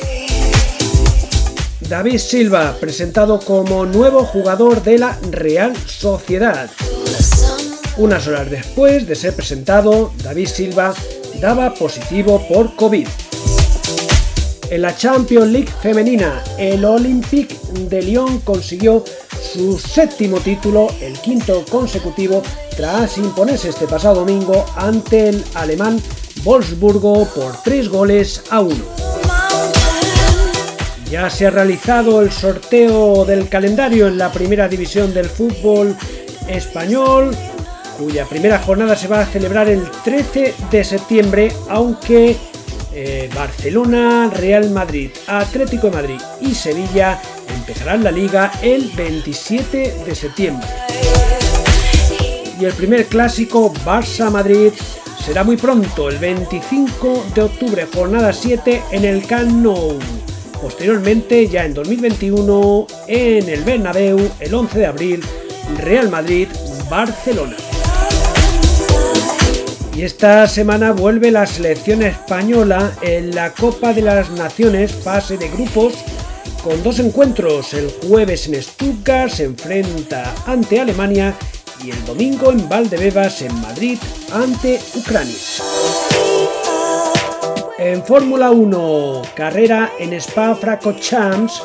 [1.89, 6.69] David Silva, presentado como nuevo jugador de la Real Sociedad.
[7.97, 10.93] Unas horas después de ser presentado, David Silva
[11.41, 13.07] daba positivo por COVID.
[14.69, 17.57] En la Champions League femenina, el Olympique
[17.89, 19.03] de Lyon consiguió
[19.51, 22.43] su séptimo título, el quinto consecutivo,
[22.77, 25.99] tras imponerse este pasado domingo ante el alemán
[26.43, 28.85] Wolfsburgo por tres goles a uno.
[31.09, 35.97] Ya se ha realizado el sorteo del calendario en la primera división del fútbol
[36.47, 37.35] español
[38.01, 42.35] cuya primera jornada se va a celebrar el 13 de septiembre, aunque
[42.93, 47.21] eh, Barcelona, Real Madrid, Atlético de Madrid y Sevilla
[47.55, 50.67] empezarán la liga el 27 de septiembre.
[52.59, 54.71] Y el primer clásico Barça-Madrid
[55.23, 59.67] será muy pronto, el 25 de octubre, jornada 7 en el Camp.
[60.59, 65.23] Posteriormente, ya en 2021, en el Bernabéu, el 11 de abril,
[65.77, 67.70] Real Madrid-Barcelona.
[69.93, 75.49] Y esta semana vuelve la selección española en la Copa de las Naciones fase de
[75.49, 75.93] grupos
[76.63, 77.73] con dos encuentros.
[77.73, 81.35] El jueves en Stuttgart se enfrenta ante Alemania
[81.83, 83.97] y el domingo en Valdebebas, en Madrid,
[84.31, 85.35] ante Ucrania.
[87.77, 91.61] En Fórmula 1, carrera en Spa-Francorchamps,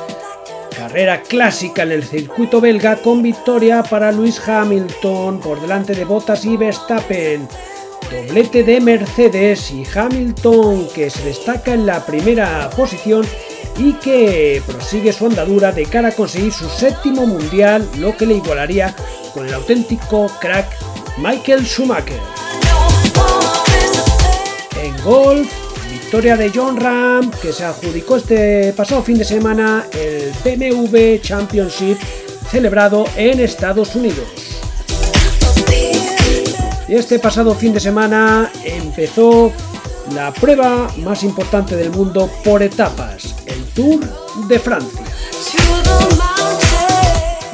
[0.77, 6.45] carrera clásica en el circuito belga con victoria para Luis Hamilton por delante de Bottas
[6.45, 7.47] y Verstappen.
[8.11, 13.27] Doblete de Mercedes y Hamilton que se destaca en la primera posición
[13.79, 18.35] y que prosigue su andadura de cara a conseguir su séptimo mundial, lo que le
[18.35, 18.95] igualaría
[19.35, 20.69] con el auténtico crack
[21.19, 22.21] Michael Schumacher.
[24.83, 25.51] En golf,
[25.91, 31.99] victoria de John Ram, que se adjudicó este pasado fin de semana el BMW Championship
[32.51, 34.46] celebrado en Estados Unidos.
[36.89, 39.53] Y este pasado fin de semana empezó
[40.15, 44.01] la prueba más importante del mundo por etapas, el Tour
[44.47, 45.03] de Francia.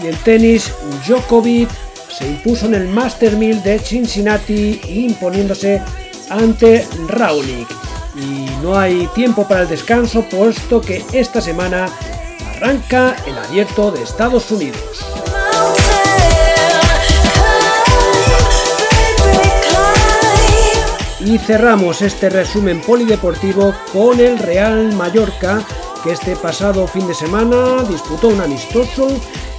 [0.03, 0.70] Y en tenis,
[1.07, 1.70] Djokovic
[2.11, 5.80] se impuso en el Master 1000 de Cincinnati imponiéndose
[6.28, 7.68] ante Raonic.
[8.14, 11.89] Y no hay tiempo para el descanso puesto que esta semana
[12.57, 15.22] arranca el abierto de Estados Unidos.
[21.25, 25.64] Y cerramos este resumen polideportivo con el Real Mallorca,
[26.03, 29.07] que este pasado fin de semana disputó un amistoso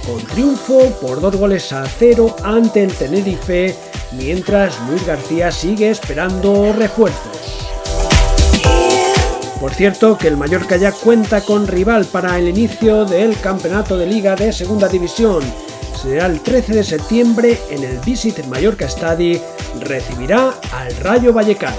[0.06, 3.74] con triunfo por dos goles a cero ante el Tenerife,
[4.12, 7.70] mientras Luis García sigue esperando refuerzos.
[9.58, 14.06] Por cierto, que el Mallorca ya cuenta con rival para el inicio del campeonato de
[14.06, 15.42] liga de segunda división.
[16.04, 19.40] Será el 13 de septiembre en el Visit Mallorca Stadi
[19.80, 21.78] recibirá al Rayo Vallecano.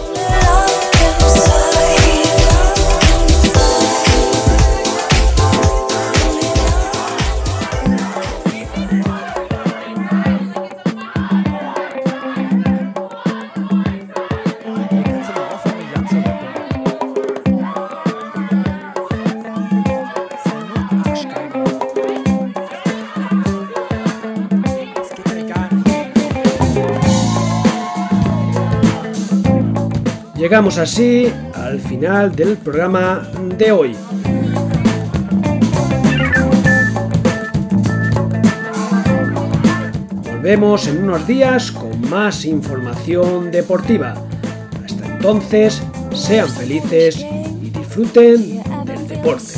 [30.45, 31.25] Llegamos así
[31.55, 33.27] al final del programa
[33.57, 33.95] de hoy.
[40.23, 44.13] Volvemos en unos días con más información deportiva.
[44.85, 45.81] Hasta entonces,
[46.13, 47.25] sean felices
[47.63, 49.53] y disfruten del deporte.